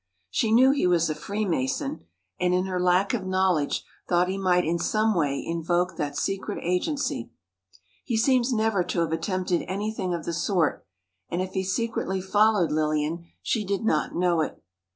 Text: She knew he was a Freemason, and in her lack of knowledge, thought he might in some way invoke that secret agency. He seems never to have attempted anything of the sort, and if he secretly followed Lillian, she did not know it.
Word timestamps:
She 0.31 0.51
knew 0.51 0.71
he 0.71 0.87
was 0.87 1.11
a 1.11 1.13
Freemason, 1.13 2.05
and 2.39 2.55
in 2.55 2.65
her 2.65 2.79
lack 2.79 3.13
of 3.13 3.23
knowledge, 3.23 3.85
thought 4.09 4.29
he 4.29 4.35
might 4.39 4.65
in 4.65 4.79
some 4.79 5.13
way 5.13 5.45
invoke 5.45 5.95
that 5.97 6.17
secret 6.17 6.57
agency. 6.63 7.29
He 8.03 8.17
seems 8.17 8.51
never 8.51 8.83
to 8.83 9.01
have 9.01 9.11
attempted 9.11 9.61
anything 9.67 10.15
of 10.15 10.25
the 10.25 10.33
sort, 10.33 10.87
and 11.29 11.39
if 11.39 11.51
he 11.53 11.63
secretly 11.63 12.19
followed 12.19 12.71
Lillian, 12.71 13.25
she 13.43 13.63
did 13.63 13.85
not 13.85 14.15
know 14.15 14.41
it. 14.41 14.63